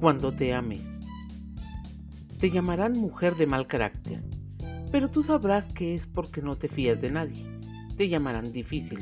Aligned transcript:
cuando 0.00 0.32
te 0.32 0.54
ames. 0.54 0.80
Te 2.38 2.50
llamarán 2.50 2.98
mujer 2.98 3.36
de 3.36 3.46
mal 3.46 3.66
carácter, 3.66 4.22
pero 4.90 5.10
tú 5.10 5.22
sabrás 5.22 5.66
que 5.74 5.94
es 5.94 6.06
porque 6.06 6.40
no 6.40 6.56
te 6.56 6.68
fías 6.68 7.00
de 7.02 7.10
nadie. 7.10 7.44
Te 7.98 8.08
llamarán 8.08 8.50
difícil, 8.50 8.98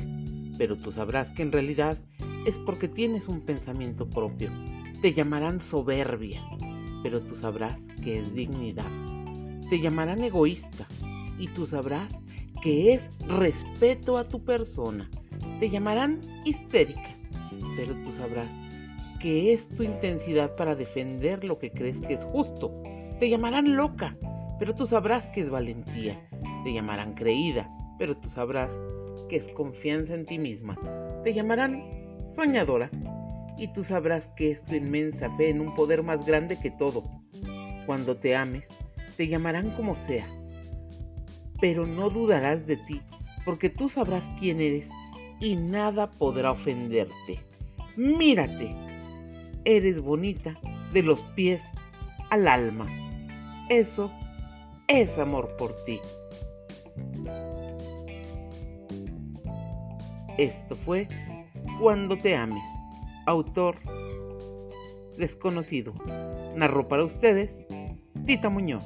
pero 0.57 0.75
tú 0.75 0.91
sabrás 0.91 1.29
que 1.29 1.43
en 1.43 1.53
realidad 1.53 1.97
es 2.45 2.57
porque 2.57 2.89
tienes 2.89 3.29
un 3.29 3.39
pensamiento 3.39 4.09
propio. 4.09 4.51
Te 5.01 5.13
llamarán 5.13 5.61
soberbia, 5.61 6.43
pero 7.01 7.21
tú 7.21 7.33
sabrás 7.35 7.81
que 8.03 8.19
es 8.19 8.33
dignidad. 8.33 8.91
Te 9.69 9.79
llamarán 9.79 10.21
egoísta 10.21 10.85
y 11.37 11.47
tú 11.47 11.65
sabrás 11.65 12.13
que 12.61 12.91
es 12.93 13.07
respeto 13.25 14.17
a 14.17 14.27
tu 14.27 14.43
persona. 14.43 15.09
Te 15.61 15.69
llamarán 15.69 16.19
histérica, 16.43 17.15
pero 17.77 17.93
tú 17.93 18.11
sabrás 18.17 18.49
que 19.19 19.53
es 19.53 19.67
tu 19.69 19.83
intensidad 19.83 20.55
para 20.55 20.75
defender 20.75 21.43
lo 21.43 21.59
que 21.59 21.71
crees 21.71 21.99
que 22.01 22.13
es 22.13 22.25
justo. 22.25 22.71
Te 23.19 23.29
llamarán 23.29 23.75
loca, 23.75 24.15
pero 24.57 24.73
tú 24.73 24.85
sabrás 24.85 25.27
que 25.27 25.41
es 25.41 25.49
valentía. 25.49 26.19
Te 26.63 26.73
llamarán 26.73 27.13
creída, 27.13 27.69
pero 27.97 28.15
tú 28.17 28.29
sabrás 28.29 28.71
que 29.29 29.37
es 29.37 29.47
confianza 29.49 30.13
en 30.13 30.25
ti 30.25 30.39
misma. 30.39 30.77
Te 31.23 31.33
llamarán 31.33 31.83
soñadora, 32.35 32.89
y 33.59 33.67
tú 33.67 33.83
sabrás 33.83 34.27
que 34.37 34.51
es 34.51 34.63
tu 34.63 34.75
inmensa 34.75 35.29
fe 35.35 35.49
en 35.49 35.59
un 35.59 35.75
poder 35.75 36.01
más 36.01 36.25
grande 36.25 36.57
que 36.59 36.71
todo. 36.71 37.03
Cuando 37.85 38.15
te 38.15 38.35
ames, 38.35 38.67
te 39.17 39.27
llamarán 39.27 39.71
como 39.71 39.95
sea, 39.97 40.25
pero 41.59 41.85
no 41.85 42.09
dudarás 42.09 42.65
de 42.65 42.77
ti, 42.77 43.01
porque 43.43 43.69
tú 43.69 43.89
sabrás 43.89 44.29
quién 44.39 44.61
eres 44.61 44.87
y 45.41 45.55
nada 45.55 46.09
podrá 46.09 46.51
ofenderte. 46.51 47.39
Mírate, 47.97 48.73
eres 49.65 50.01
bonita 50.01 50.57
de 50.93 51.03
los 51.03 51.21
pies 51.35 51.61
al 52.29 52.47
alma. 52.47 52.87
Eso 53.69 54.11
es 54.87 55.17
amor 55.17 55.55
por 55.57 55.75
ti. 55.85 55.99
Esto 60.37 60.75
fue 60.75 61.07
Cuando 61.79 62.17
te 62.17 62.35
ames. 62.35 62.63
Autor 63.25 63.75
desconocido. 65.17 65.93
Narró 66.55 66.87
para 66.87 67.03
ustedes 67.03 67.57
Tita 68.25 68.49
Muñoz. 68.49 68.85